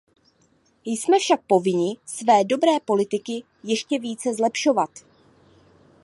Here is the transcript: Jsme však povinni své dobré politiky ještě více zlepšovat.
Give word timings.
Jsme 0.85 1.19
však 1.19 1.41
povinni 1.47 1.97
své 2.05 2.43
dobré 2.43 2.79
politiky 2.85 3.43
ještě 3.63 3.99
více 3.99 4.33
zlepšovat. 4.33 4.89